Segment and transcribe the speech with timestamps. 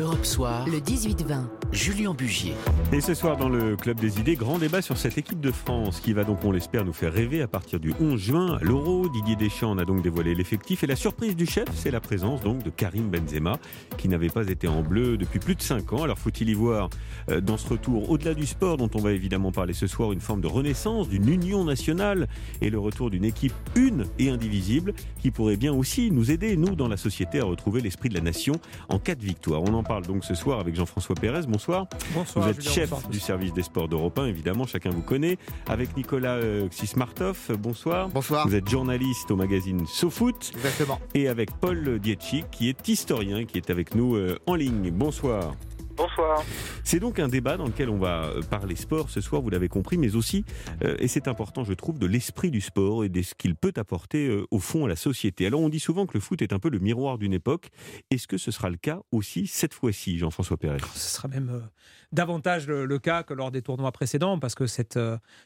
[0.00, 1.60] Europe Soir, le 18-20.
[1.72, 2.54] Julien Bugier.
[2.92, 6.00] Et ce soir dans le Club des Idées, grand débat sur cette équipe de France
[6.00, 9.08] qui va donc, on l'espère, nous faire rêver à partir du 11 juin à l'Euro.
[9.08, 12.40] Didier Deschamps en a donc dévoilé l'effectif et la surprise du chef, c'est la présence
[12.40, 13.58] donc de Karim Benzema
[13.98, 16.02] qui n'avait pas été en bleu depuis plus de 5 ans.
[16.02, 16.90] Alors faut-il y voir
[17.30, 20.20] euh, dans ce retour, au-delà du sport dont on va évidemment parler ce soir, une
[20.20, 22.26] forme de renaissance, d'une union nationale
[22.60, 26.74] et le retour d'une équipe une et indivisible qui pourrait bien aussi nous aider, nous,
[26.74, 28.54] dans la société, à retrouver l'esprit de la nation
[28.88, 29.62] en cas de victoire.
[29.62, 31.40] On en parle donc ce soir avec Jean-François Pérez.
[31.48, 31.88] Bonsoir.
[32.14, 32.44] Bonsoir.
[32.44, 35.36] Vous êtes chef du service des sports d'Europe 1, évidemment, chacun vous connaît.
[35.68, 38.08] Avec Nicolas euh, Xismartov, bonsoir.
[38.08, 38.46] Bonsoir.
[38.46, 40.52] Vous êtes journaliste au magazine SoFoot.
[40.54, 41.00] Exactement.
[41.14, 44.92] Et avec Paul Dietschik, qui est historien, qui est avec nous euh, en ligne.
[44.92, 45.54] Bonsoir.
[46.00, 46.42] Bonsoir.
[46.82, 49.68] C'est donc un débat dans lequel on va euh, parler sport ce soir, vous l'avez
[49.68, 50.46] compris, mais aussi,
[50.82, 53.74] euh, et c'est important je trouve, de l'esprit du sport et de ce qu'il peut
[53.76, 55.46] apporter euh, au fond à la société.
[55.46, 57.68] Alors on dit souvent que le foot est un peu le miroir d'une époque.
[58.10, 60.78] Est-ce que ce sera le cas aussi cette fois-ci, Jean-François Pérez?
[60.94, 61.68] Ce sera même
[62.12, 64.98] davantage le, cas que lors des tournois précédents, parce que cette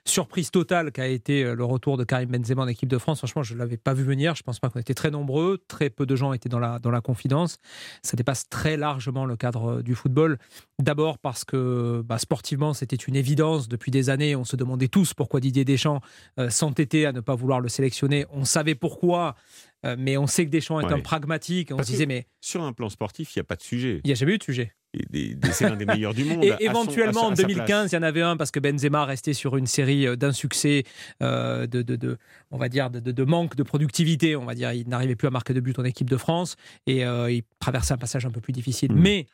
[0.04, 3.52] surprise totale qu'a été le retour de Karim Benzema en équipe de France, franchement, je
[3.52, 4.34] ne l'avais pas vu venir.
[4.34, 6.90] Je pense pas qu'on était très nombreux, très peu de gens étaient dans la, dans
[6.90, 7.58] la confidence.
[8.02, 10.38] Ça dépasse très largement le cadre du football.
[10.82, 14.34] D'abord parce que bah, sportivement, c'était une évidence depuis des années.
[14.34, 16.00] On se demandait tous pourquoi Didier Deschamps
[16.40, 18.26] euh, s'entêtait à ne pas vouloir le sélectionner.
[18.32, 19.36] On savait pourquoi,
[19.86, 21.70] euh, mais on sait que Deschamps est un pragmatique.
[21.72, 22.26] On se disait, mais.
[22.40, 24.00] Sur un plan sportif, il n'y a pas de sujet.
[24.02, 24.74] Il n'y a jamais eu de sujet.
[25.52, 26.44] C'est l'un des meilleurs du monde.
[26.44, 29.66] Et éventuellement, en 2015, il y en avait un parce que Benzema restait sur une
[29.66, 30.82] série euh, d'insuccès,
[31.20, 32.18] de, de,
[32.50, 34.34] on va dire, de, manque de productivité.
[34.34, 36.56] On va dire, il n'arrivait plus à marquer de but en équipe de France
[36.88, 38.92] et il traversait un passage un peu plus difficile.
[38.92, 39.00] Mm.
[39.00, 39.26] Mais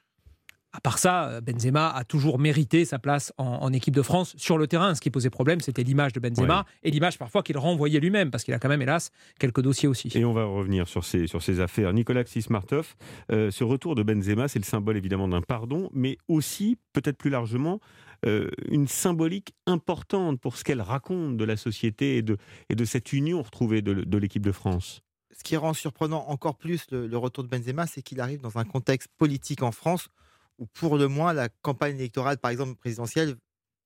[0.73, 4.59] à part ça, euh, Benzema a toujours mérité sa place en, équipe de France sur
[4.59, 4.95] le terrain.
[4.95, 8.45] Ce qui posait problème, c'était l'image de Benzema et l'image parfois qu'il renvoyait lui-même, parce
[8.45, 10.11] qu'il a quand même, hélas, quelques dossiers aussi.
[10.15, 11.93] Et on va revenir sur ces, sur ces affaires.
[11.93, 12.95] Nicolas Xismartov,
[13.33, 17.31] euh, ce retour de Benzema, c'est le symbole évidemment d'un pardon, mais aussi, peut-être plus
[17.31, 17.81] largement,
[18.27, 22.37] euh, une symbolique importante pour ce qu'elle raconte de la société et de,
[22.69, 25.03] et de cette union retrouvée de, l'équipe de France
[25.33, 28.65] ce qui rend surprenant encore plus le retour de Benzema, c'est qu'il arrive dans un
[28.65, 30.11] contexte politique en France
[30.61, 33.35] où pour le moins la campagne électorale, par exemple présidentielle,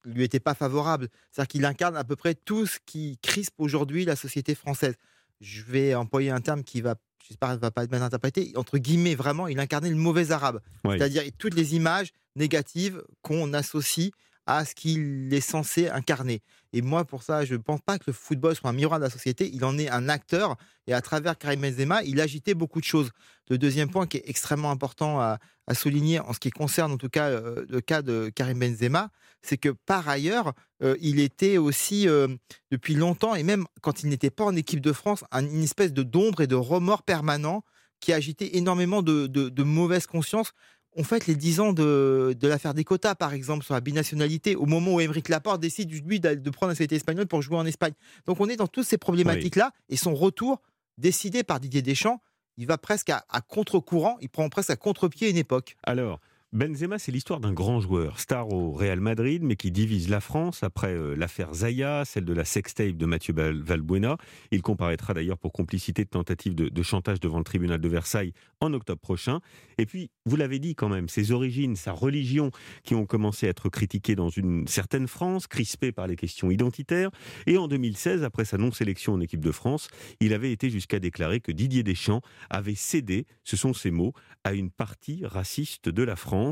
[0.04, 1.08] lui était pas favorable.
[1.30, 4.96] C'est-à-dire qu'il incarne à peu près tout ce qui crispe aujourd'hui la société française.
[5.40, 6.96] Je vais employer un terme qui va,
[7.26, 8.52] j'espère, ne va pas être mal interprété.
[8.56, 10.60] Entre guillemets, vraiment, il incarnait le mauvais arabe.
[10.84, 14.10] C'est-à-dire toutes les images négatives qu'on associe
[14.46, 16.42] à ce qu'il est censé incarner.
[16.72, 19.04] Et moi, pour ça, je ne pense pas que le football soit un miroir de
[19.04, 19.50] la société.
[19.52, 20.56] Il en est un acteur.
[20.86, 23.10] Et à travers Karim Benzema, il agitait beaucoup de choses.
[23.48, 25.38] Le deuxième point qui est extrêmement important à,
[25.72, 29.10] souligner, en ce qui concerne en tout cas euh, le cas de Karim Benzema,
[29.40, 30.52] c'est que par ailleurs,
[30.82, 32.28] euh, il était aussi euh,
[32.70, 36.02] depuis longtemps, et même quand il n'était pas en équipe de France, une espèce de
[36.02, 37.64] d'ombre et de remords permanent
[38.00, 40.52] qui agitait énormément de, de, de mauvaise conscience
[40.96, 44.66] on fait les 10 ans de, l'affaire des quotas, par exemple, sur la binationalité, au
[44.66, 47.94] moment où Émeric Laporte décide, lui, de prendre la nationalité espagnole pour jouer en Espagne.
[48.26, 50.60] Donc on est dans toutes ces problématiques-là, et son retour,
[50.98, 52.20] décidé par Didier Deschamps,
[52.56, 55.76] il va presque à, à contre-courant, il prend presque à contre-pied une époque.
[55.82, 56.20] Alors,
[56.54, 60.62] Benzema, c'est l'histoire d'un grand joueur, star au Real Madrid, mais qui divise la France
[60.62, 64.18] après euh, l'affaire Zaya, celle de la sextape de Mathieu Valbuena.
[64.52, 68.72] Il comparaîtra d'ailleurs pour complicité de tentative de, chantage devant le tribunal de Versailles en
[68.72, 69.40] octobre prochain.
[69.78, 72.52] Et puis, vous l'avez dit quand même, ses origines, sa religion,
[72.84, 77.10] qui ont commencé à être critiquées dans une certaine France, crispée par les questions identitaires.
[77.48, 79.88] Et en 2016, après sa non-sélection en équipe de France,
[80.20, 84.12] il avait été jusqu'à déclarer que Didier Deschamps avait cédé, ce sont ses mots,
[84.44, 86.43] à une partie raciste de la France.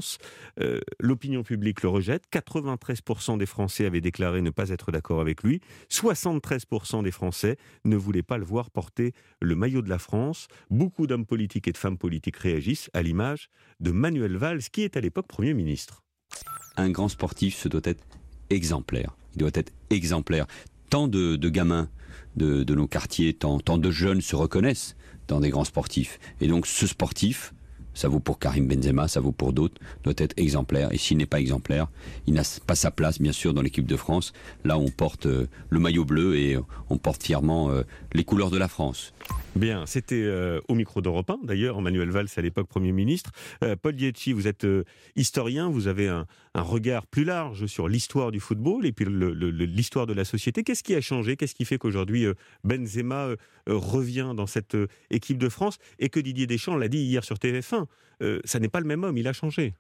[0.61, 2.25] Euh, l'opinion publique le rejette.
[2.33, 5.61] 93% des Français avaient déclaré ne pas être d'accord avec lui.
[5.91, 10.49] 73% des Français ne voulaient pas le voir porter le maillot de la France.
[10.71, 13.49] Beaucoup d'hommes politiques et de femmes politiques réagissent à l'image
[13.81, 16.03] de Manuel Valls, qui est à l'époque Premier ministre.
[16.77, 18.05] Un grand sportif, ce doit être
[18.51, 19.17] exemplaire.
[19.35, 20.47] Il doit être exemplaire.
[20.91, 21.89] Tant de, gamins
[22.37, 24.97] de, nos quartiers, tant, tant de jeunes se reconnaissent
[25.29, 26.19] dans des grands sportifs.
[26.41, 27.55] Et donc ce sportif,
[27.95, 30.93] ça vaut pour Karim Benzema, ça vaut pour d'autres, doit être exemplaire.
[30.93, 31.89] Et s'il n'est pas exemplaire,
[32.27, 34.33] il n'a pas sa place, bien sûr, dans l'équipe de France.
[34.65, 36.59] Là, on porte euh, le maillot bleu et
[36.91, 37.83] on porte fièrement euh,
[38.13, 39.13] les couleurs de la France.
[39.55, 43.31] Bien, c'était euh, au micro d'Europe 1, d'ailleurs, Emmanuel Valls à l'époque Premier ministre.
[43.83, 44.67] Paul Dietchi, vous êtes
[45.15, 50.15] historien, vous avez un, regard plus large sur l'histoire du football et puis l'histoire de
[50.15, 50.65] la société.
[50.65, 51.37] Qu'est-ce qui a changé?
[51.37, 52.27] Qu'est-ce qui fait qu'aujourd'hui
[52.65, 53.29] Benzema
[53.67, 54.77] revient dans cette
[55.11, 55.79] équipe de France?
[55.99, 57.87] Et que Didier Deschamps l'a dit hier sur TF1
[58.23, 59.75] euh, ça n'est pas le même homme, il a changé.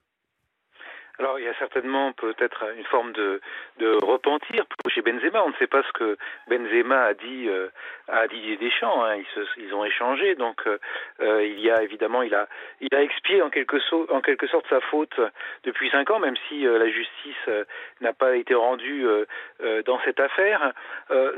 [1.22, 3.40] Alors il y a certainement peut-être une forme de,
[3.78, 5.44] de repentir chez Benzema.
[5.44, 7.69] On ne sait pas ce que Benzema a dit euh,
[8.08, 9.04] à Didier Deschamps.
[9.04, 9.16] Hein.
[9.16, 10.78] Ils, se, ils, ont échangé, donc euh,
[11.20, 12.48] euh, il y a évidemment il a
[12.80, 15.14] il a expié en quelque, so en quelque sorte sa faute
[15.62, 17.48] depuis cinq ans, même si la justice
[18.00, 19.06] n'a pas été rendue
[19.86, 20.72] dans cette affaire.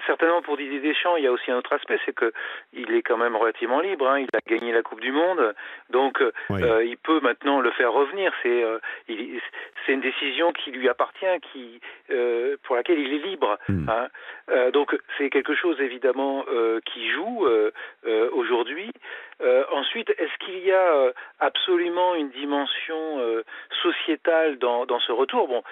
[0.07, 2.33] certainement pour Didier Deschamps, il y a aussi un autre aspect, c'est que
[2.73, 4.09] il est quand même relativement libre.
[4.09, 4.21] Hein.
[4.21, 5.55] Il a gagné la Coupe du Monde,
[5.91, 8.33] donc il peut maintenant le faire revenir.
[8.43, 8.65] C'est
[9.85, 11.81] c'est une décision qui lui appartient, qui
[12.11, 13.59] euh, pour laquelle il est libre.
[13.69, 13.89] Hmm.
[13.89, 14.09] Hein.
[14.51, 17.47] Euh, donc c'est quelque chose évidemment euh, qui joue
[18.33, 18.91] aujourd'hui.
[19.73, 23.21] ensuite, est-ce qu'il y a absolument une dimension
[23.83, 25.49] sociétale dans, dans ce retour?
[25.49, 25.63] Bon,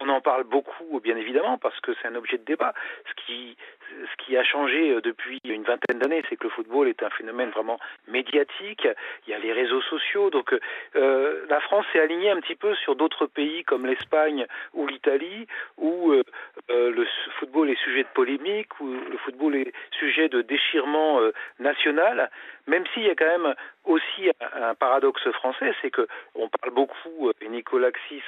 [0.00, 2.72] on en parle beaucoup, bien évidemment, parce que c'est un objet de débat.
[3.08, 3.56] Ce qui,
[3.90, 7.10] ce qui a changé euh, depuis une vingtaine d'années, c'est que le football est un
[7.10, 7.78] phénomène vraiment
[8.08, 8.86] médiatique.
[9.26, 10.30] Il y a les réseaux sociaux.
[10.30, 10.54] Donc
[10.96, 15.46] euh, la France s'est alignée un petit peu sur d'autres pays comme l'Espagne ou l'Italie,
[15.76, 16.22] où euh,
[16.68, 17.06] le
[17.38, 21.20] football est sujet de polémique, où le football est sujet de déchirement
[21.58, 22.30] national,
[22.66, 23.54] même s'il y a quand même
[23.84, 28.22] aussi un, paradoxe français, c'est que on parle beaucoup, et Nicolas Xis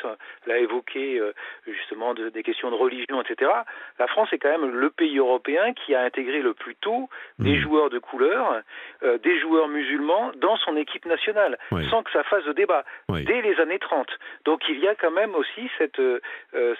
[0.46, 1.20] l'a évoqué
[1.66, 3.50] justement des questions de religion, etc.
[3.98, 7.08] La France est quand même le pays européen qui a intégré le plus tôt
[7.38, 7.62] des hmm.
[7.62, 8.62] joueurs de couleur,
[9.02, 11.58] euh, des joueurs musulmans dans son équipe nationale,
[11.90, 14.08] sans que ça fasse de débat, dès les années 30.
[14.44, 16.20] Donc il y a quand même aussi cette, euh,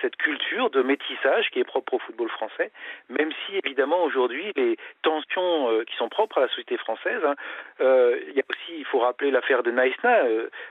[0.00, 2.70] cette culture de métissage qui est propre au football français,
[3.08, 7.34] même si évidemment aujourd'hui les tensions euh, qui sont propres à la société française, hein,
[7.80, 10.22] il y a aussi, il faut rappeler l'affaire de Naïsna,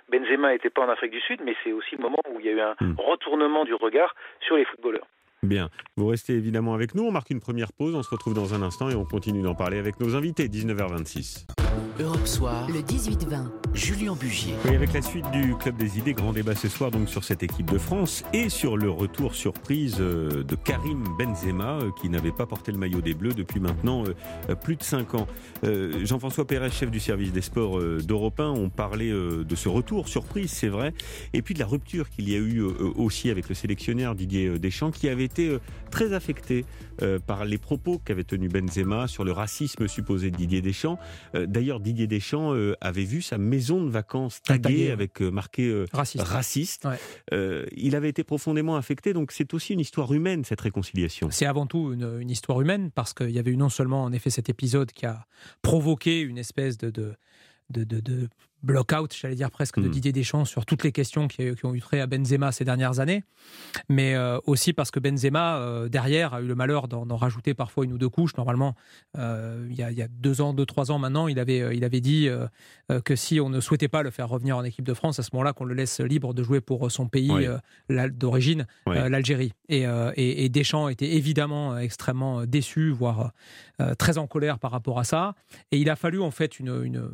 [0.09, 2.49] Benzema n'était pas en Afrique du Sud, mais c'est aussi le moment où il y
[2.49, 2.95] a eu un hmm.
[2.97, 5.05] retournement du regard sur les footballeurs.
[5.43, 8.53] Bien, vous restez évidemment avec nous, on marque une première pause, on se retrouve dans
[8.53, 11.47] un instant et on continue d'en parler avec nos invités, 19h26.
[11.99, 14.53] Europe Soir, le 18-20, Julien Bugier.
[14.65, 17.43] Oui, avec la suite du Club des Idées, grand débat ce soir donc sur cette
[17.43, 22.31] équipe de France et sur le retour surprise euh, de Karim Benzema, euh, qui n'avait
[22.31, 25.27] pas porté le maillot des Bleus depuis maintenant euh, plus de 5 ans.
[26.03, 30.51] Jean-François Pérez, chef du service des sports d'Europe 1, on parlait de ce retour surprise,
[30.51, 30.93] c'est vrai,
[31.33, 32.61] et puis de la rupture qu'il y a eu
[32.95, 35.57] aussi avec le sélectionneur Didier Deschamps, qui avait été
[35.89, 36.65] très affecté
[37.25, 40.99] par les propos qu'avait tenus Benzema sur le racisme supposé de Didier Deschamps.
[41.33, 45.85] D'ailleurs, Didier Deschamps euh, avait vu sa maison de vacances taguée avec euh, marqué euh,
[45.93, 46.87] raciste.
[47.31, 51.29] il avait été profondément affecté, donc c'est aussi une histoire humaine cette réconciliation.
[51.31, 54.29] C'est avant tout une, histoire humaine parce qu'il y avait eu non seulement en effet
[54.29, 55.25] cet épisode qui a
[55.61, 57.15] provoqué une espèce de, de
[57.71, 58.27] de, de,
[58.63, 59.91] block-out, j'allais dire presque, de hmm.
[59.91, 63.23] Didier Deschamps sur toutes les questions qui, ont eu trait à Benzema ces dernières années,
[63.89, 67.85] mais euh, aussi parce que Benzema, euh, derrière, a eu le malheur d'en rajouter parfois
[67.85, 68.35] une ou deux couches.
[68.37, 68.75] Normalement,
[69.17, 72.29] euh, il, y a, deux ans, deux, trois ans maintenant, il avait, il avait dit
[73.05, 75.29] que si on ne souhaitait pas le faire revenir en équipe de France, à ce
[75.33, 77.47] moment-là, qu'on le laisse libre de jouer pour son pays
[77.89, 79.53] d'origine, l'Algérie.
[79.69, 79.85] Et,
[80.15, 83.31] et, Deschamps était évidemment extrêmement déçu, voire
[83.97, 85.33] très en colère par rapport à ça.
[85.71, 87.11] Et il a fallu en fait une, une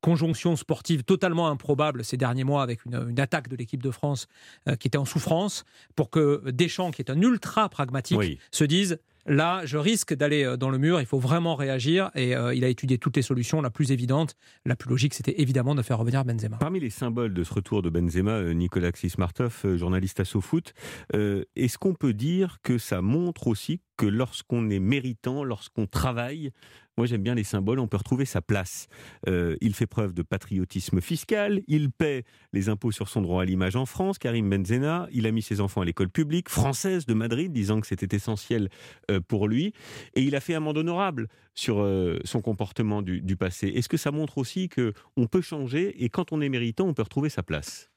[0.00, 4.26] conjonction sportive totalement improbable ces derniers mois avec une, attaque de l'équipe de France
[4.68, 5.64] euh, qui était en souffrance
[5.94, 8.98] pour que Deschamps, qui est un ultra pragmatique, se dise
[9.28, 12.12] Là, je risque d'aller euh, dans le mur, il faut vraiment réagir.
[12.14, 13.60] Et euh, il a étudié toutes les solutions.
[13.60, 16.58] La plus évidente, la plus logique, c'était évidemment de faire revenir Benzema.
[16.58, 20.72] Parmi les symboles de ce retour de Benzema, Nicolas Xismartov, journaliste à SoFoot,
[21.12, 26.52] est-ce qu'on peut dire que ça montre aussi que lorsqu'on est méritant, lorsqu'on travaille,
[26.96, 27.78] moi, j'aime bien les symboles.
[27.78, 28.88] On peut retrouver sa place.
[29.28, 31.60] Euh, il fait preuve de patriotisme fiscal.
[31.66, 34.18] Il paie les impôts sur son droit à l'image en France.
[34.18, 37.86] Karim Benzena, il a mis ses enfants à l'école publique française de Madrid, disant que
[37.86, 38.70] c'était essentiel
[39.10, 39.74] euh, pour lui.
[40.14, 43.68] Et il a fait amende honorable sur euh, son comportement du, du passé.
[43.68, 46.94] Est-ce que ça montre aussi que on peut changer et quand on est méritant, on
[46.94, 47.90] peut retrouver sa place?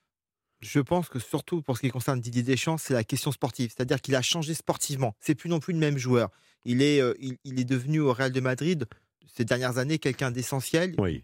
[0.62, 3.72] Je pense que surtout pour ce qui concerne Didier Deschamps, c'est la question sportive.
[3.76, 5.16] C'est-à-dire qu'il a changé sportivement.
[5.20, 6.30] C'est plus non plus le même joueur.
[6.66, 8.86] Il est, euh, il, est devenu au Real de Madrid
[9.26, 10.96] ces dernières années quelqu'un d'essentiel.
[10.98, 11.24] Oui.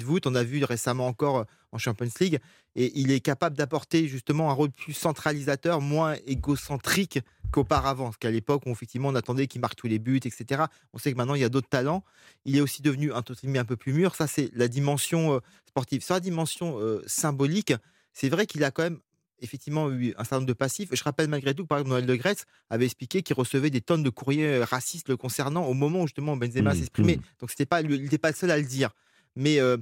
[0.00, 2.40] vous on a vu récemment encore euh, en Champions League,
[2.74, 7.20] et il est capable d'apporter justement un rôle plus centralisateur, moins égocentrique
[7.52, 8.06] qu'auparavant.
[8.06, 10.64] Parce qu'à l'époque, où effectivement on attendait qu'il marque tous les buts, etc.
[10.92, 12.02] On sait que maintenant il y a d'autres talents.
[12.44, 14.16] Il est aussi devenu un, un peu plus mûr.
[14.16, 16.02] Ça, c'est la dimension euh, sportive.
[16.02, 17.72] Sur la dimension symbolique,
[18.12, 18.98] c'est vrai qu'il a quand même
[19.40, 20.88] effectivement eu un certain nombre de passifs.
[20.92, 23.80] Je rappelle malgré tout que, par exemple, Noël de Gretz avait expliqué qu'il recevait des
[23.80, 27.16] tonnes de courriers euh, racistes le concernant au moment où justement Benzema mmh, s'exprimait.
[27.16, 27.22] Mmh.
[27.40, 28.90] Donc c'était pas, il n'était pas le seul à le dire.
[29.36, 29.76] Mais euh,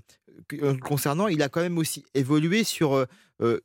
[0.54, 3.06] euh, concernant, il a quand même aussi évolué sur.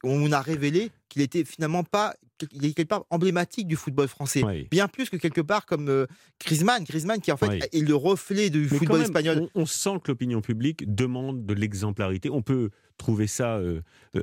[0.04, 2.16] on a révélé qu'il était finalement pas,
[2.52, 6.08] il est quelque part emblématique du football français, bien plus que quelque part comme
[6.40, 9.50] Griezmann, Griezmann qui en fait est le reflet du football espagnol.
[9.56, 12.30] On, on, sent que l'opinion publique demande de l'exemplarité.
[12.30, 13.60] On peut trouver ça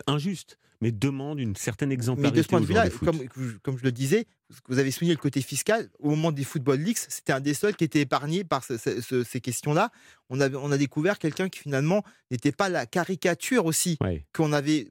[0.06, 2.36] injuste, mais demande une certaine Mais exemplarité.
[2.36, 3.20] de ce point de vue-là, comme,
[3.62, 4.26] comme je le disais,
[4.68, 5.88] vous avez souligné le côté fiscal.
[6.00, 9.00] Au moment des Football Leagues, c'était un des seuls qui était épargné par ce- ce-
[9.00, 9.90] ce- ces questions-là.
[10.28, 14.26] On, avait- on a découvert quelqu'un qui finalement n'était pas la caricature aussi Ouais.
[14.34, 14.88] qu'on avait,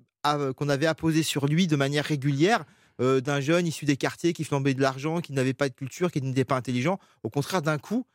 [0.56, 2.66] qu'on avait apposé sur lui de manière régulière.
[3.00, 6.12] euh, d'un jeune issu des quartiers qui flambait de l'argent, qui n'avait pas de culture,
[6.12, 7.00] qui n'était pas intelligent.
[7.24, 8.06] Au contraire, d'un coup,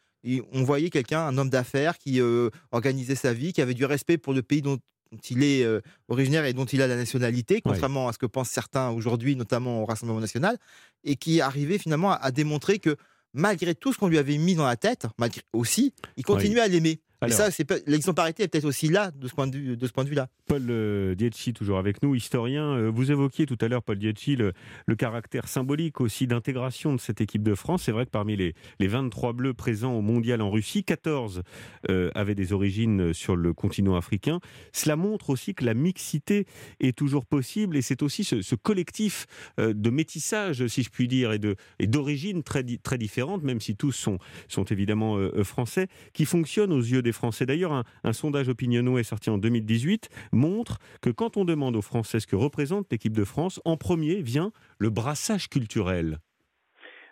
[0.52, 4.16] on voyait quelqu'un, un homme d'affaires qui euh, organisait sa vie, qui avait du respect
[4.16, 4.78] pour le pays dont,
[5.13, 8.27] dont il est euh, originaire et dont il a la nationalité, contrairement à ce que
[8.27, 10.59] pensent certains aujourd'hui, notamment au Rassemblement national,
[11.05, 12.97] et qui arrivait finalement à, à démontrer que
[13.33, 16.69] malgré tout ce qu'on lui avait mis dans la tête, malgré aussi, il continuait à
[16.69, 17.01] l'aimer.
[17.23, 19.87] Et Alors- ça, c'est l'exemplarité est peut-être aussi là, de ce point de vue, de
[19.87, 20.29] ce point de vue-là.
[20.47, 22.65] Paul euh, Dietschi, toujours avec nous, historien.
[22.77, 24.53] Euh, Vous évoquiez tout à l'heure, Paul Dietschi, le,
[24.87, 27.85] le caractère symbolique aussi d'intégration de cette équipe de France.
[27.85, 31.43] C'est vrai que parmi les, les 23 bleus présents au mondial en Russie, 14
[31.89, 34.41] euh, avaient des origines sur le continent africain.
[34.73, 36.47] Cela montre aussi que la mixité
[36.81, 39.27] est toujours possible et c'est aussi ce, ce collectif
[39.59, 43.61] euh, de métissage, si je puis dire, et de- et d'origines très, très différentes, même
[43.61, 44.19] si tous sont,
[44.49, 47.03] sont évidemment français, qui fonctionne aux yeux
[47.47, 52.21] D'ailleurs, un, un sondage Opinionway sorti en 2018 montre que quand on demande aux Français
[52.21, 56.19] ce que représente l'équipe de France, en premier vient le brassage culturel.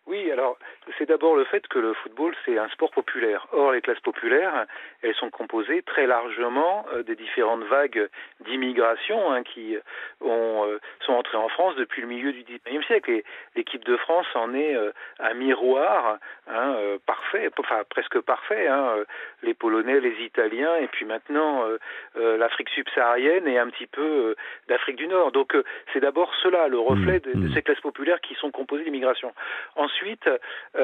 [0.07, 0.57] Oui, alors
[0.99, 3.47] c'est d'abord le fait que le football c'est un sport populaire.
[3.53, 4.67] Or les classes populaires,
[5.03, 8.09] elles sont composées très largement euh, des différentes vagues
[8.41, 9.77] d'immigration hein, qui
[10.21, 13.11] ont, euh, sont entrées en France depuis le milieu du XIXe siècle.
[13.11, 13.25] Et
[13.57, 18.67] l'équipe de France en est euh, un miroir hein, euh, parfait, enfin presque parfait.
[18.69, 19.05] Hein, euh,
[19.43, 21.79] les Polonais, les Italiens, et puis maintenant euh,
[22.17, 24.37] euh, l'Afrique subsaharienne et un petit peu euh,
[24.69, 25.33] d'Afrique du Nord.
[25.33, 27.55] Donc euh, c'est d'abord cela, le reflet de, de mmh.
[27.55, 29.33] ces classes populaires qui sont composées d'immigration.
[29.77, 30.29] Ensuite,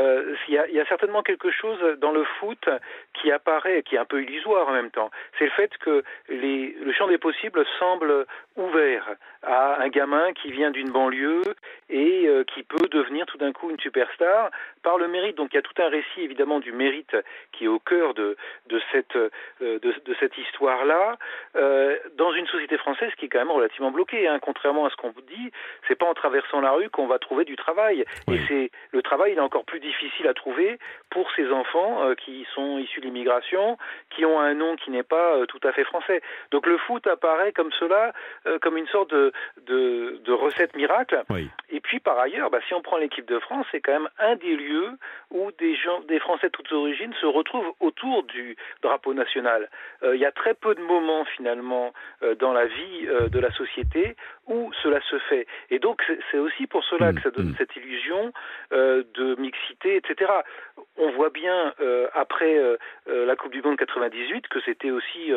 [0.01, 2.69] euh, il, y a, certainement quelque chose dans le foot
[3.15, 5.11] qui apparaît, qui est un peu illusoire en même temps.
[5.39, 8.27] C'est le fait que le champ des possibles semble
[8.61, 11.43] ouvert à un gamin qui vient d'une banlieue
[11.89, 14.51] et euh, qui peut devenir tout d'un coup une superstar
[14.83, 15.37] par le mérite.
[15.37, 17.17] Donc il y a tout un récit évidemment du mérite
[17.53, 18.37] qui est au cœur de,
[18.69, 21.17] de cette, euh, de, de cette histoire-là,
[21.57, 24.29] euh, dans une société française qui est quand même relativement bloquée.
[24.29, 24.39] Hein.
[24.41, 25.51] Contrairement à ce qu'on vous dit,
[25.89, 28.05] c'est pas en traversant la rue qu'on va trouver du travail.
[28.29, 28.37] Oui.
[28.37, 30.79] Et c'est le travail il est encore plus difficile à trouver
[31.11, 33.79] pour ces enfants qui sont issus de l'immigration,
[34.11, 36.21] qui ont un nom qui n'est pas tout à fait français.
[36.51, 38.13] Donc le foot apparaît comme cela,
[38.51, 39.33] euh, comme une sorte de,
[39.67, 41.23] de, de recette miracle.
[41.31, 41.49] Oui.
[41.71, 44.37] Et puis par ailleurs, bah, si on prend l'équipe de France, c'est quand même un
[44.37, 44.91] des lieux
[45.31, 49.69] où des gens, des Français de toutes origines se retrouvent autour du drapeau national.
[50.03, 51.93] Euh, Il y a très peu de moments finalement
[52.23, 54.17] euh, dans la vie de la société
[54.47, 55.47] où cela se fait.
[55.71, 57.55] Et donc c'est- c'est aussi pour cela Mm, que ça donne mm.
[57.59, 58.33] cette illusion
[58.73, 60.31] de mixité, etc.
[60.97, 61.75] On voit bien
[62.15, 62.53] après
[63.07, 65.33] la Coupe du Monde 98 que c'était aussi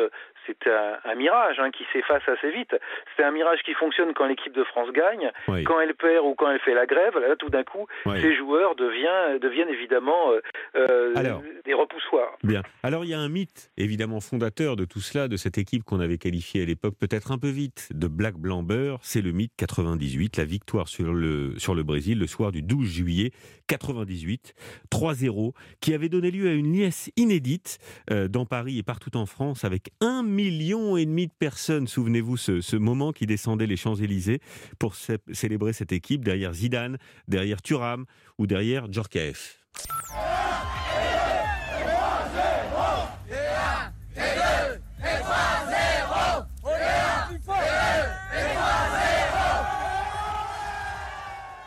[0.46, 2.76] c'était un, un mirage hein, qui s'efface assez vite.
[3.16, 5.64] C'est un mirage qui fonctionne quand l'équipe de France gagne, Oui.
[5.64, 7.16] quand elle perd ou quand elle fait la grève.
[7.18, 8.20] Là, tout d'un coup, Oui.
[8.20, 10.40] ces joueurs deviennent, deviennent évidemment euh,
[10.76, 11.42] euh, Alors.
[11.64, 12.36] des repoussoirs.
[12.42, 12.62] Bien.
[12.82, 16.00] Alors il y a un mythe évidemment fondateur de tout cela, de cette équipe qu'on
[16.00, 19.52] avait qualifiée à l'époque peut-être un peu vite de Black Blanc Beurre, c'est le mythe
[19.56, 23.30] 98, la victoire sur le, sur le Brésil le soir du 12 juillet
[23.68, 24.54] 98,
[24.90, 27.78] 3-0, qui avait donné lieu à une liesse inédite
[28.10, 31.86] euh, dans Paris et partout en France avec un million et demi de personnes.
[31.86, 34.40] Souvenez-vous ce, ce moment qui descendait les Champs-Élysées
[34.78, 38.04] pour cé- célébrer cette équipe derrière Zidane, derrière Thuram
[38.38, 39.58] ou derrière Djorkaeff.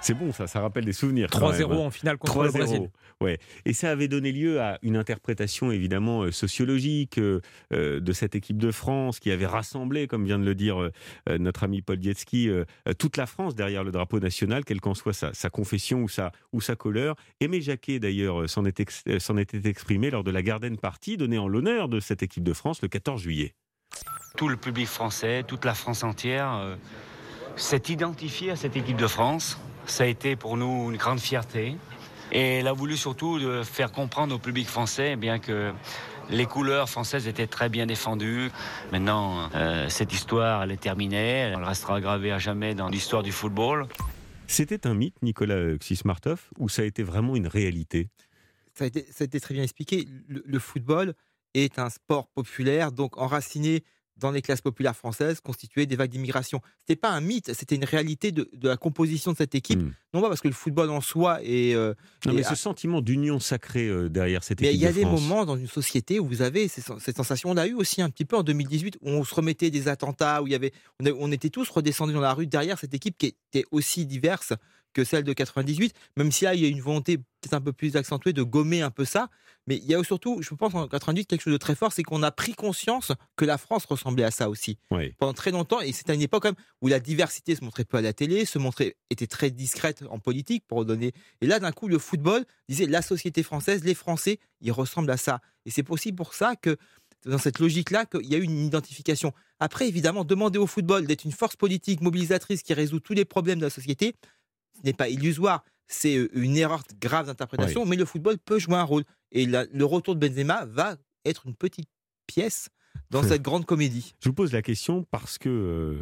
[0.07, 1.27] C'est bon, ça, ça rappelle des souvenirs.
[1.29, 1.81] quand 3-0 même, hein.
[1.81, 2.89] en finale contre le 3-0, Brésil.
[3.19, 3.39] Ouais.
[3.65, 7.41] Et ça avait donné lieu à une interprétation évidemment euh, sociologique euh,
[7.73, 10.91] euh, de cette équipe de France qui avait rassemblé, comme vient de le dire euh,
[11.37, 12.63] notre ami Paul Dietsky, euh,
[12.97, 16.31] toute la France derrière le drapeau national, quelle qu'en soit sa, sa confession ou sa,
[16.53, 17.17] ou sa couleur.
[17.41, 18.85] Aimé Jacquet d'ailleurs s'en était
[19.65, 22.87] exprimé lors de la Garden Party donnée en l'honneur de cette équipe de France le
[22.87, 23.55] 14 juillet.
[24.37, 26.75] Tout le public français, toute la France entière euh,
[27.55, 29.57] s'est identifié à cette équipe de France.
[29.87, 31.75] Ça a été pour nous une grande fierté.
[32.31, 35.71] Et elle a voulu surtout de faire comprendre au public français eh bien que
[36.29, 38.51] les couleurs françaises étaient très bien défendues.
[38.91, 41.39] Maintenant, euh, cette histoire, elle est terminée.
[41.39, 43.87] Elle restera gravée à jamais dans l'histoire du football.
[44.45, 48.09] C'était un mythe, Nicolas Xismartov, ou ça a été vraiment une réalité?
[48.73, 50.05] Ça a, été, ça a été très bien expliqué.
[50.27, 51.13] Le, le football
[51.53, 53.83] est un sport populaire, donc enraciné
[54.19, 56.61] dans les classes populaires françaises constituait des vagues d'immigration.
[56.79, 59.81] C'était pas un mythe, c'était une réalité de, la composition de cette équipe.
[59.81, 59.91] Hmm.
[60.13, 61.75] Non pas parce que le football en soi est.
[61.75, 61.93] Euh,
[62.25, 64.71] non, mais ce sentiment d'union sacrée euh, derrière cette équipe.
[64.71, 67.49] Mais il y a des moments dans une société où vous avez cette sensation.
[67.51, 70.41] On a eu aussi un petit peu en 2018 où on se remettait des attentats,
[70.41, 73.27] où il y avait, on, était tous redescendus dans la rue derrière cette équipe qui
[73.27, 74.53] était aussi diverse
[74.93, 77.73] que celle de 98, même si là, il y a une volonté peut-être un peu
[77.73, 79.29] plus accentuée de gommer un peu ça.
[79.67, 82.03] Mais il y a surtout, je pense, en 98, quelque chose de très fort, c'est
[82.03, 84.79] qu'on a pris conscience que la France ressemblait à ça aussi.
[85.19, 87.97] Pendant très longtemps, et c'était une époque quand même où la diversité se montrait peu
[87.97, 91.13] à la télé, se montrait, était très discrète en politique, pour donner.
[91.41, 95.17] Et là, d'un coup, le football disait la société française, les Français, ils ressemblent à
[95.17, 95.41] ça.
[95.65, 96.77] Et c'est aussi pour ça que
[97.25, 99.33] dans cette logique-là qu'il y a eu une identification.
[99.59, 103.59] Après, évidemment, demander au football d'être une force politique mobilisatrice qui résout tous les problèmes
[103.59, 104.15] de la société,
[104.77, 105.63] ce n'est pas illusoire.
[105.87, 109.03] C'est euh, une erreur grave d'interprétation, mais le football peut jouer un rôle.
[109.31, 111.89] Et le retour de Benzema va être une petite
[112.27, 112.69] pièce
[113.09, 114.13] dans cette grande comédie.
[114.21, 116.01] Je vous pose la question parce que, euh,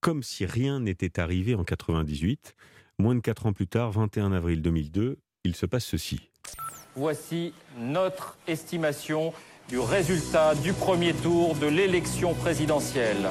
[0.00, 2.54] comme si rien n'était arrivé en 98,
[2.98, 6.30] moins de 4 ans plus tard, 21 avril 2002, il se passe ceci.
[6.96, 9.32] Voici notre estimation
[9.68, 13.30] du résultat du premier tour de l'élection présidentielle.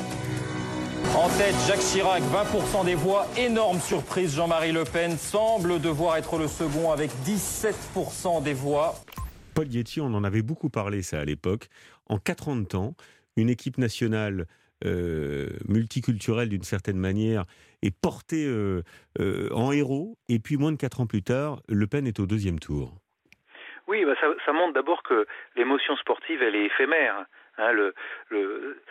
[1.16, 3.28] En tête, Jacques Chirac, 20% des voix.
[3.38, 8.96] Énorme surprise, Jean-Marie Le Pen semble devoir être le second avec 17% des voix.
[9.54, 11.68] Paul Yeti, on en avait beaucoup parlé ça à l'époque.
[12.10, 12.96] En quatre ans de temps,
[13.38, 14.48] une équipe nationale
[14.86, 17.46] euh, multiculturelle d'une certaine manière
[17.84, 18.82] est portée euh,
[19.20, 20.18] euh, en héros.
[20.30, 22.98] Et puis moins de quatre ans plus tard, Le Pen est au deuxième tour.
[23.88, 27.26] Oui, bah, ça, ça montre d'abord que l'émotion sportive, elle est éphémère.
[27.58, 27.94] Hein, le,
[28.30, 28.82] le,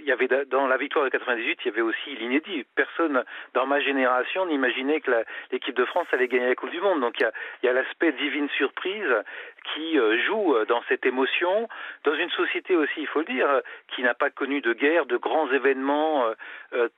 [0.00, 2.64] il y avait dans la victoire de 98, il y avait aussi l'inédit.
[2.74, 5.10] Personne dans ma génération n'imaginait que
[5.52, 7.00] l'équipe de France allait gagner la Coupe du Monde.
[7.00, 9.14] Donc il y a, il y a l'aspect divine surprise
[9.74, 11.68] qui euh, joue euh, dans cette émotion,
[12.04, 13.60] dans une société aussi, il faut le dire, euh,
[13.94, 16.24] qui n'a pas connu de guerre, de grands événements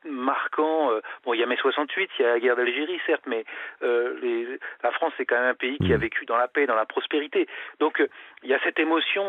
[0.04, 0.90] marquants.
[1.24, 3.44] Bon, il y a mai 68, il y a la guerre d'Algérie, certes, mais
[3.82, 6.00] les, la France c'est quand même un pays qui a mmh.
[6.00, 7.46] vécu dans la paix, dans la prospérité.
[7.78, 8.02] Donc
[8.42, 9.24] il y a cette émotion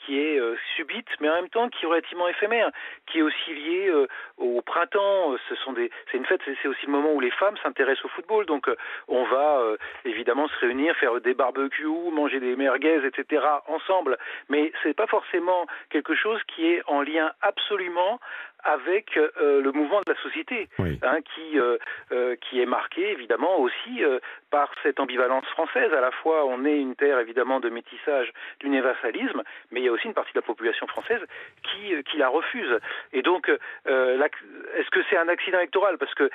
[0.00, 0.40] qui est
[0.76, 2.70] subite, mais en même temps qui est relativement éphémère,
[3.06, 3.92] qui est aussi liée
[4.38, 5.36] au printemps.
[5.48, 8.08] Ce sont des, c'est une fête, c'est aussi le moment où les femmes s'intéressent au
[8.08, 8.46] football.
[8.46, 8.70] Donc
[9.08, 9.62] on va
[10.04, 14.18] évidemment se réunir, faire des barbecues, manger des etc., ensemble.
[14.48, 18.20] Mais ce n'est pas forcément quelque chose qui est en lien absolument
[18.64, 21.78] avec euh, le mouvement de la société, hein, qui, euh,
[22.12, 24.02] euh, qui est marqué évidemment aussi
[24.50, 25.92] par cette ambivalence française.
[25.92, 29.92] À la fois, on est une terre évidemment de métissage, d'universalisme, mais il y a
[29.92, 31.20] aussi une partie de la population française
[31.62, 32.78] qui, qui la refuse.
[33.12, 35.98] Et donc, est-ce que c'est un accident électoral?
[35.98, 36.30] Parce que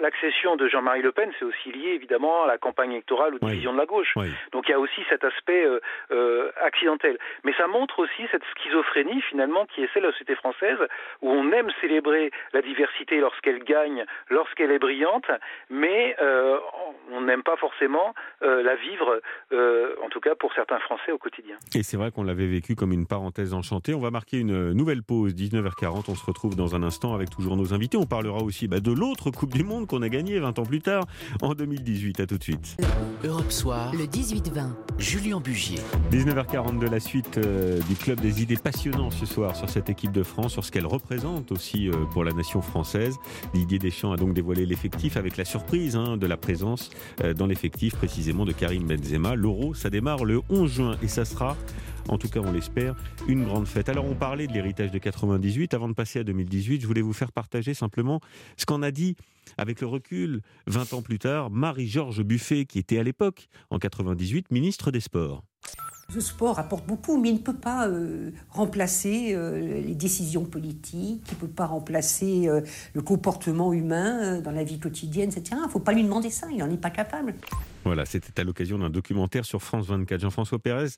[0.00, 3.72] l'accession de Jean-Marie Le Pen, c'est aussi lié évidemment à la campagne électorale ou division
[3.72, 4.14] de la gauche.
[4.52, 5.66] Donc il y a aussi cet aspect
[6.62, 7.18] accidentel.
[7.44, 10.78] Mais ça montre aussi cette schizophrénie finalement qui est celle de la société française
[11.22, 15.26] où on aime célébrer la diversité lorsqu'elle gagne, lorsqu'elle est brillante,
[15.70, 16.58] mais euh,
[17.12, 19.20] on n'aime pas forcément euh, la vivre,
[19.52, 21.56] euh, en tout cas pour certains Français au quotidien.
[21.74, 23.94] Et c'est vrai qu'on l'avait vécu comme une parenthèse enchantée.
[23.94, 26.04] On va marquer une nouvelle pause, 19h40.
[26.08, 27.96] On se retrouve dans un instant avec toujours nos invités.
[27.96, 30.80] On parlera aussi bah, de l'autre Coupe du Monde qu'on a gagnée 20 ans plus
[30.80, 31.04] tard,
[31.42, 32.20] en 2018.
[32.20, 32.76] À tout de suite.
[33.24, 35.78] Europe Soir, le 18-20, Julien Bugier.
[36.10, 40.22] 19h40 de la suite du Club des idées passionnants ce soir sur cette équipe de
[40.22, 43.18] France, sur ce qu'elle représente aussi euh, pour la nation française.
[43.54, 46.90] Didier Deschamps a donc dévoilé l'effectif avec la surprise hein, de la présence
[47.22, 49.34] euh, dans l'effectif précisément de Karim Benzema.
[49.34, 51.56] L'Euro, ça démarre le 11 juin et ça sera
[52.08, 52.96] en tout cas on l'espère,
[53.28, 53.88] une grande fête.
[53.88, 57.12] Alors on parlait de l'héritage de 98, avant de passer à 2018, je voulais vous
[57.12, 58.20] faire partager simplement
[58.56, 59.16] ce qu'en a dit,
[59.56, 64.50] avec le recul, 20 ans plus tard, Marie-Georges Buffet, qui était à l'époque, en 98,
[64.50, 65.44] ministre des Sports.
[66.12, 71.22] Le sport apporte beaucoup, mais il ne peut pas euh, remplacer euh, les décisions politiques,
[71.28, 72.62] il ne peut pas remplacer euh,
[72.94, 75.56] le comportement humain dans la vie quotidienne, etc.
[75.60, 77.34] Il ne faut pas lui demander ça, il n'en est pas capable.
[77.84, 80.20] Voilà, c'était à l'occasion d'un documentaire sur France 24.
[80.20, 80.88] Jean-François Pérez,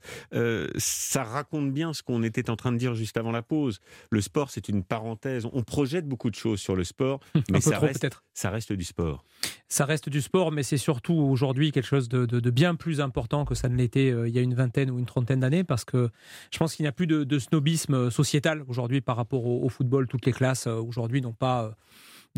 [0.77, 3.81] ça raconte bien ce qu'on était en train de dire juste avant la pause.
[4.11, 5.47] Le sport, c'est une parenthèse.
[5.53, 9.25] On projette beaucoup de choses sur le sport, mais ça, reste, ça reste du sport.
[9.68, 13.45] Ça reste du sport, mais c'est surtout aujourd'hui quelque chose de, de, bien plus important
[13.45, 16.11] que ça ne l'était il y a une vingtaine ou une trentaine d'années parce que
[16.51, 20.07] je pense qu'il n'y a plus de, snobisme sociétal aujourd'hui par rapport au, football.
[20.07, 21.75] Toutes les classes euh, aujourd'hui n'ont pas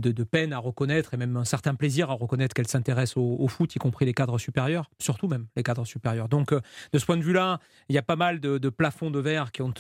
[0.05, 3.49] euh, de, peine à reconnaître et même un certain plaisir à reconnaître qu'elles s'intéressent au,
[3.49, 6.29] foot, y compris les cadres supérieurs, surtout même les cadres supérieurs.
[6.29, 6.61] Donc, euh,
[6.93, 9.63] de ce point de vue-là, il y a pas mal de, plafonds de verre qui
[9.63, 9.73] ont,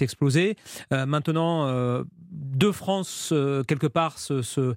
[0.00, 0.56] explosé.
[0.90, 3.32] maintenant, deux France,
[3.66, 4.74] quelque part, se,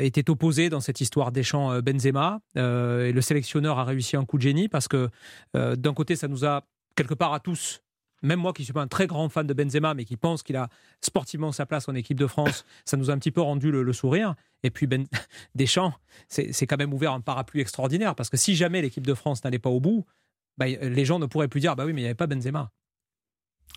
[0.00, 4.38] était opposé dans cette histoire des champs Benzema et le sélectionneur a réussi un coup
[4.38, 5.08] de génie parce que
[5.54, 6.62] d'un côté ça nous a
[6.94, 7.82] quelque part à tous
[8.22, 10.42] même moi qui ne suis pas un très grand fan de Benzema, mais qui pense
[10.42, 10.68] qu'il a
[11.00, 13.92] sportivement sa place en équipe de France, ça nous a un petit peu rendu le,
[13.92, 14.34] sourire.
[14.62, 15.06] Et puis ben,
[15.54, 15.94] Deschamps,
[16.28, 19.58] c'est quand même ouvert un parapluie extraordinaire, parce que si jamais l'équipe de France n'allait
[19.58, 20.04] pas au bout,
[20.56, 22.70] bah, les gens ne pourraient plus dire, bah oui, mais il n'y avait pas Benzema.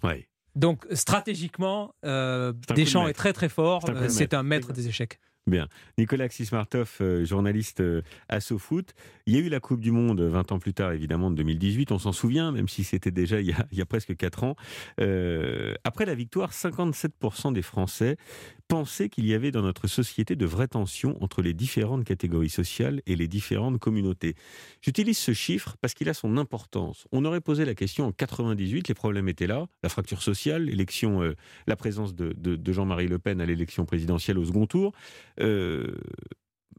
[0.03, 0.27] Ouais.
[0.55, 3.83] Donc stratégiquement, euh, Deschamps est très très fort.
[4.09, 5.19] C'est un, maître des échecs.
[5.47, 5.69] Bien.
[5.97, 8.93] Nicolas Xismartov, euh, journaliste euh, à SoFoot.
[9.27, 11.93] Il y a eu la Coupe du Monde 20 ans plus tard, évidemment, de 2018.
[11.93, 14.55] On s'en souvient, même si c'était déjà il y, a, presque 4 ans.
[14.99, 18.17] Euh, après la victoire, 57% des Français
[18.67, 23.01] pensaient qu'il y avait dans notre société de vraies tensions entre les différentes catégories sociales
[23.05, 24.35] et les différentes communautés?
[24.81, 27.07] J'utilise ce chiffre parce qu'il a son importance.
[27.11, 31.33] On aurait posé la question en 98, les problèmes étaient là, la fracture sociale, l'élection,
[31.67, 34.93] la présence de, de Jean-Marie Le Pen à l'élection présidentielle au second tour.
[35.39, 35.95] Euh,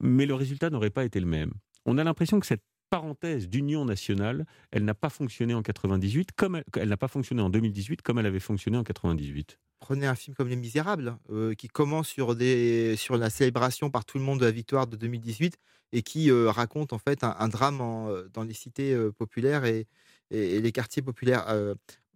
[0.01, 1.53] mais le résultat n'aurait pas été le même.
[1.85, 6.62] On a l'impression que cette parenthèse d'union nationale, elle n'a pas fonctionné en 98 comme
[6.77, 9.59] elle, n'a pas fonctionné en 2018 comme elle avait fonctionné en 98.
[9.81, 14.05] Prenez un film comme Les Misérables, euh, qui commence sur, des, sur la célébration par
[14.05, 15.57] tout le monde de la victoire de 2018
[15.92, 17.79] et qui euh, raconte en fait un, drame
[18.33, 19.87] dans les cités populaires et,
[20.31, 21.46] et, les quartiers populaires.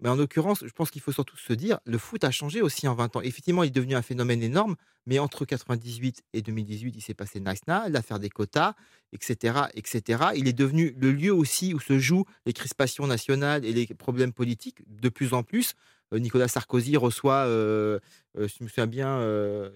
[0.03, 2.89] Mais en l'occurrence, je pense qu'il faut surtout se dire, le foot a changé aussi
[2.89, 3.21] en 20 ans.
[3.21, 4.75] Effectivement, il est devenu un phénomène énorme,
[5.07, 8.75] mais entre 98 et 2018, il s'est passé Nice-Na, l'affaire des quotas,
[9.13, 10.25] etc., etc.
[10.35, 14.33] Il est devenu le lieu aussi où se jouent les crispations nationales et les problèmes
[14.33, 15.75] politiques de plus en plus.
[16.13, 17.99] Euh, Nicolas Sarkozy reçoit, euh,
[18.39, 19.21] euh, je me souviens bien,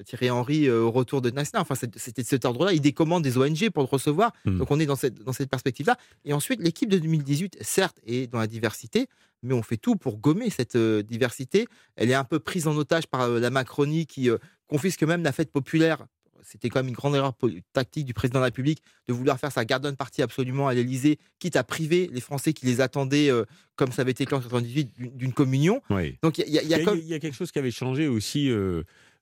[0.05, 1.61] Thierry Henry au retour de Nice-Na.
[1.61, 2.73] Enfin, c'était de cet ordre-là.
[2.73, 4.33] Il décommande des ONG pour le recevoir.
[4.45, 4.59] Mmh.
[4.59, 5.97] Donc, on est dans cette, dans cette perspective-là.
[6.25, 9.09] Et ensuite, l'équipe de 2018, certes, est dans la diversité,
[9.43, 11.67] mais on fait tout pour gommer cette diversité.
[11.97, 14.31] Elle est un peu prise en otage par la Macronie qui
[14.69, 16.07] confisque même la fête populaire.
[16.47, 17.35] C'était quand même une grande erreur
[17.73, 21.19] tactique du président de la République de vouloir faire sa garden party absolument à l'Elysée,
[21.39, 23.31] quitte à priver les Français qui les attendaient,
[23.75, 25.83] comme ça avait été le cas en 1998, d'une communion.
[26.23, 28.51] Donc il y, a quelque chose qui avait changé aussi.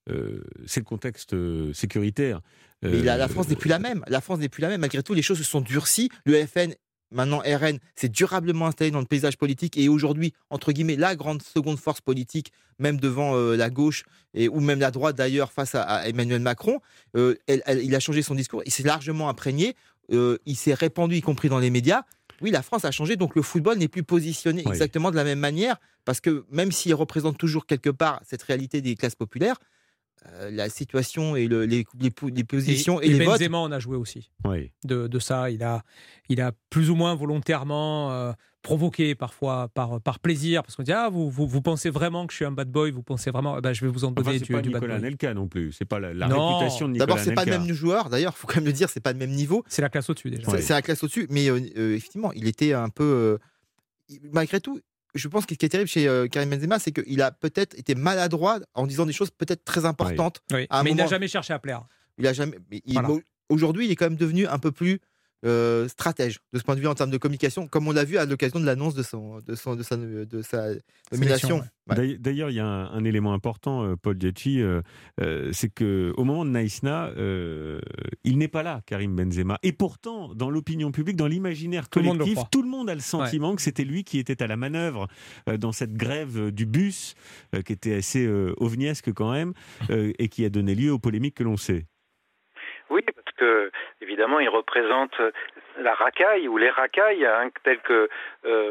[0.07, 1.35] c'est le contexte
[1.73, 2.41] sécuritaire.
[2.83, 4.05] Mais la, France n'est plus la même.
[4.09, 4.81] La France n'est plus la même.
[4.81, 6.11] Malgré tout, les choses se sont durcies.
[6.27, 6.75] Le FN
[7.11, 11.43] Maintenant, RN s'est durablement installé dans le paysage politique et aujourd'hui, entre guillemets, la grande
[11.43, 15.75] seconde force politique, même devant euh, la gauche et ou même la droite d'ailleurs face
[15.75, 16.81] à, Emmanuel Macron.
[17.17, 19.77] Euh, il a changé son discours, il s'est largement imprégné,
[20.13, 22.03] euh, il s'est répandu, y compris dans les médias.
[22.41, 25.39] Oui, la France a changé, donc le football n'est plus positionné exactement de la même
[25.39, 29.57] manière, parce que même s'il représente toujours quelque part cette réalité des classes populaires,
[30.51, 32.11] la situation et le, les, les,
[32.45, 34.31] positions et, et, les Benzema en a joué aussi.
[34.45, 34.73] Oui.
[34.85, 35.83] De, de, ça, il a,
[36.29, 38.33] il a plus ou moins volontairement euh,
[38.63, 42.33] provoqué parfois par, par plaisir, parce qu'on dit ah vous, vous, vous, pensez vraiment que
[42.33, 44.39] je suis un bad boy, vous pensez vraiment, bah, je vais vous en donner enfin,
[44.39, 47.35] du, pas du Nicolas Nelka non plus, c'est pas la, réputation de Nicolas D'abord c'est
[47.35, 49.63] pas le même joueur, d'ailleurs faut quand même le dire, c'est pas le même niveau.
[49.69, 50.51] C'est la classe au-dessus déjà.
[50.59, 53.39] C'est la classe au-dessus, mais euh, effectivement il était un peu
[54.33, 54.81] malgré tout,
[55.15, 57.79] je pense que ce qui est terrible chez euh, Karim Benzema, c'est qu'il a peut-être
[57.79, 60.43] été maladroit en disant des choses peut-être très importantes.
[60.51, 61.85] mais il n'a jamais cherché à plaire.
[62.19, 62.59] Il a jamais.
[63.51, 65.01] Aujourd'hui, il est quand même devenu un peu plus
[65.45, 68.17] euh, stratège de ce point de vue en termes de communication, comme on l'a vu
[68.17, 70.69] à l'occasion de l'annonce de, son, de, son, de, sa, de sa
[71.13, 71.63] nomination.
[71.87, 74.81] D'ailleurs, il y a un, élément important, euh, Paul Diachi, euh,
[75.53, 77.11] c'est que au moment de Naïsna,
[78.25, 79.59] il n'est pas là, Karim Benzema.
[79.63, 83.63] Et pourtant, dans l'opinion publique, dans l'imaginaire collectif, tout le, monde a le sentiment que
[83.63, 85.09] c'était lui qui était à la manœuvre
[85.59, 87.15] dans cette grève du bus,
[87.65, 88.27] qui était assez
[88.57, 89.53] ovniesque quand même,
[89.91, 91.87] et qui a donné lieu aux polémiques que l'on sait.
[92.91, 93.71] Oui, parce que
[94.05, 95.19] évidemment, il représente
[95.79, 98.09] la racaille ou les racailles, hein, tel que.
[98.47, 98.71] Euh,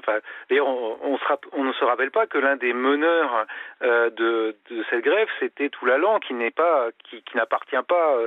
[0.52, 1.20] on, on,
[1.54, 3.46] on, ne se rappelle pas que l'un des meneurs
[3.82, 8.18] euh, de, de, cette grève, c'était Toulalan, qui n'est pas, qui, qui n'appartient pas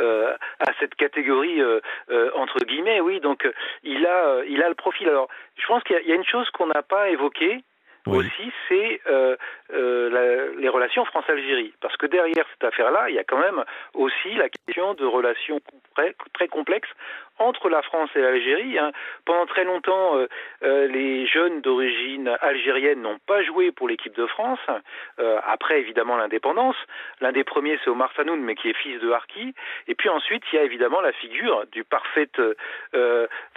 [0.00, 3.00] euh, à cette catégorie euh, euh, entre guillemets.
[3.00, 3.48] Oui, donc
[3.82, 5.08] il a, il a le profil.
[5.08, 7.62] Alors, je pense qu'il y, y, a une chose qu'on n'a pas évoquée
[8.06, 9.36] aussi, c'est euh,
[9.72, 11.72] euh, les relations France-Algérie.
[11.80, 13.64] Parce que derrière cette affaire-là, il y a quand même
[13.94, 15.60] aussi la question de relations
[15.94, 16.90] très, très complexes
[17.38, 18.78] entre la France et l'Algérie.
[18.78, 18.92] Hein.
[19.24, 20.26] Pendant très longtemps, euh,
[20.62, 24.60] euh, les jeunes d'origine algérienne n'ont pas joué pour l'équipe de France.
[25.18, 26.76] Euh, après, évidemment, l'indépendance.
[27.20, 29.54] L'un des premiers, c'est Omar Sanoun, mais qui est fils de Harki.
[29.88, 32.28] Et puis ensuite, il y a évidemment la figure du parfait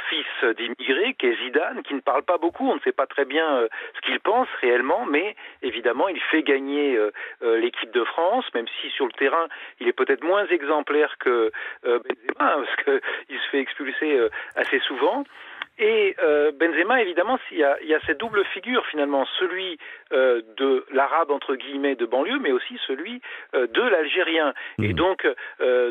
[0.10, 2.70] fils d'immigrés, qui est Zidane, qui ne parle pas beaucoup.
[2.70, 7.00] On ne sait pas très bien ce qu'il pense réellement, mais évidemment, il fait gagner
[7.42, 9.48] l'équipe de France, même si sur le terrain,
[9.80, 11.52] il est peut-être moins exemplaire que
[11.84, 12.04] Benzema,
[12.38, 15.24] parce qu'il se fait expulsé euh, assez souvent.
[15.80, 19.78] Et euh, Benzema, évidemment, il y, a, il y, a, cette double figure finalement, celui
[20.12, 23.22] euh, de l'arabe entre guillemets de banlieue, mais aussi celui
[23.54, 24.94] euh, de l'algérien, et mmh.
[24.94, 25.28] donc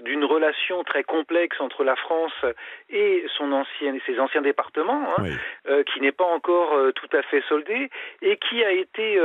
[0.04, 2.32] d'une relation très complexe entre la France
[2.90, 5.84] et son ancien, ses anciens départements, hein, oui.
[5.92, 7.90] qui n'est pas encore tout à fait soldée
[8.22, 9.20] et qui a été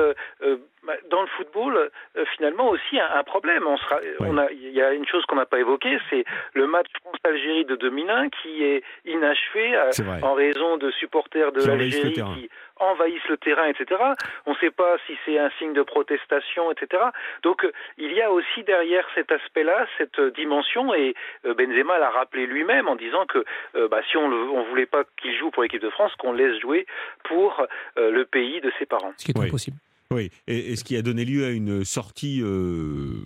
[1.10, 1.92] dans le football,
[2.36, 3.66] finalement aussi un, un problème.
[3.68, 4.28] On sera, oui.
[4.30, 7.66] on a, il y a une chose qu'on n'a pas évoquée, c'est le match France-Algérie
[7.66, 13.38] de 2001 qui est inachevé est en raison de supporters de l'Algérie qui envahissent le
[13.38, 14.02] terrain, etc.
[14.46, 17.04] On ne sait pas si c'est un signe de protestation, etc.
[17.44, 17.66] Donc
[17.98, 22.96] il y a aussi derrière cet aspect-là, cette dimension, et Benzema l'a rappelé lui-même en
[22.96, 23.44] disant que
[23.76, 26.60] euh, bah, si on ne voulait pas qu'il joue pour l'équipe de France, qu'on laisse
[26.60, 26.86] jouer
[27.24, 27.66] pour
[27.98, 29.14] euh, le pays de ses parents.
[29.18, 29.48] Ce qui est oui.
[29.48, 29.78] impossible.
[30.12, 33.24] Oui, et, et, ce qui a donné lieu à une sortie euh,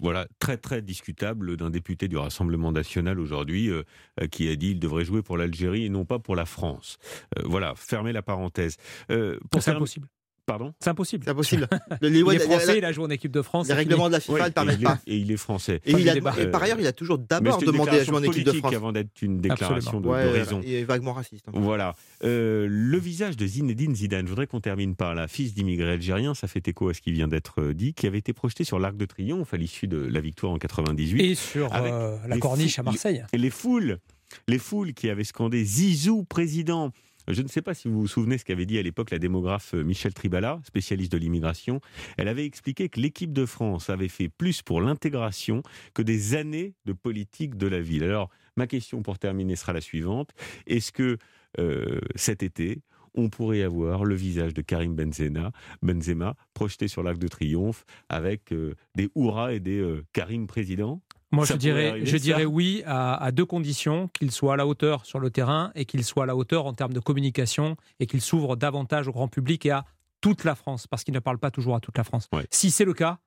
[0.00, 3.82] voilà, très très discutable d'un député du Rassemblement national aujourd'hui euh,
[4.30, 6.98] qui a dit qu'il devrait jouer pour l'Algérie et non pas pour la France.
[7.38, 8.76] Euh, voilà, fermez la parenthèse.
[9.10, 10.08] Euh, pour c'est impossible.
[10.48, 11.24] Pardon C'est impossible.
[11.26, 11.68] C'est impossible.
[12.00, 13.68] Le, il est français, il a joué en équipe de France.
[13.68, 14.98] Les règlements de la FIFA ne oui, permettent pas.
[15.06, 15.82] Et il est français.
[15.84, 18.44] Et, il a, et, par ailleurs, il a toujours d'abord demandé à jouer en équipe
[18.44, 18.74] de France.
[18.74, 20.62] avant d'être une déclaration de, ouais, de, raison.
[20.64, 21.44] Il est vaguement raciste.
[21.48, 21.52] Hein.
[21.54, 21.94] Voilà.
[22.24, 25.28] Euh, le visage de Zinedine Zidane, je voudrais qu'on termine par là.
[25.28, 28.32] Fils d'immigrés algériens, ça fait écho à ce qui vient d'être dit, qui avait été
[28.32, 31.20] projeté sur l'Arc de Triomphe à l'issue de la victoire en 98.
[31.20, 33.22] Et sur euh, la corniche à Marseille.
[33.34, 33.98] Et les foules,
[34.46, 36.90] les foules qui avaient scandé Zizou président.
[37.28, 39.74] Je ne sais pas si vous vous souvenez ce qu'avait dit à l'époque la démographe
[39.74, 41.80] Michel Tribala, spécialiste de l'immigration.
[42.16, 45.62] Elle avait expliqué que l'équipe de France avait fait plus pour l'intégration
[45.92, 48.04] que des années de politique de la ville.
[48.04, 50.30] Alors, ma question pour terminer sera la suivante.
[50.66, 51.18] Est-ce que
[51.58, 52.80] euh, cet été,
[53.14, 58.52] on pourrait avoir le visage de Karim Benzema, Benzema projeté sur l'Arc de Triomphe avec
[58.52, 61.02] euh, des hurrahs et des euh, Karim président?
[61.30, 64.56] Moi, ça je dirais, arriver, je dirais oui à, à deux conditions qu'il soit à
[64.56, 67.76] la hauteur sur le terrain et qu'il soit à la hauteur en termes de communication
[68.00, 69.84] et qu'il s'ouvre davantage au grand public et à
[70.20, 72.28] toute la France, parce qu'il ne parle pas toujours à toute la France.
[72.32, 72.46] Ouais.
[72.50, 73.18] Si c'est le cas,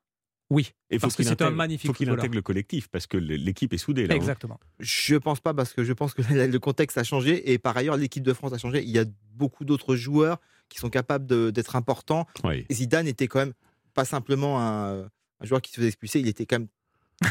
[0.50, 1.84] oui, et parce que c'est un magnifique.
[1.84, 4.14] Il faut qu'il intègre le collectif parce que l'équipe est soudée là.
[4.14, 4.60] Exactement.
[4.62, 4.66] Hein.
[4.80, 7.96] Je pense pas parce que je pense que le contexte a changé et par ailleurs
[7.96, 8.82] l'équipe de France a changé.
[8.82, 10.38] Il y a beaucoup d'autres joueurs
[10.68, 12.26] qui sont capables d'être importants.
[12.44, 12.66] Oui.
[12.70, 13.54] Zidane était quand même
[13.94, 16.68] pas simplement un, un joueur qui se faisait expulser, il était quand même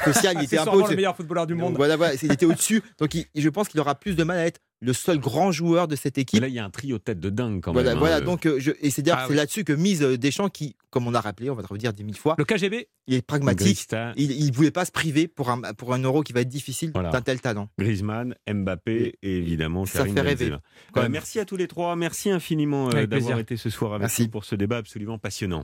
[0.04, 1.76] social, il était un peu le meilleur footballeur du monde.
[1.76, 2.82] Voilà, voilà, il était au-dessus.
[3.00, 5.88] Donc il, je pense qu'il aura plus de mal à être le seul grand joueur
[5.88, 6.42] de cette équipe.
[6.42, 8.00] Mais là, il y a un trio tête de dingue quand voilà, même.
[8.00, 8.22] Voilà, hein.
[8.22, 9.36] donc je, et c'est Ah oui.
[9.36, 12.18] là-dessus que mise Deschamps, qui, comme on a rappelé, on va te redire dix mille
[12.18, 13.88] fois, le KGB, il est pragmatique.
[14.16, 16.90] Il ne voulait pas se priver pour un pour un euro qui va être difficile
[16.96, 17.10] Voilà.
[17.12, 17.70] d'un tel talent.
[17.78, 20.50] Griezmann, Mbappé et évidemment Ça Karim fait rêver.
[20.94, 21.12] Quand Euh, même.
[21.12, 21.96] merci à tous les trois.
[21.96, 24.24] Merci infiniment euh, d'avoir été ce soir avec Merci.
[24.24, 25.60] nous pour ce débat absolument passionnant.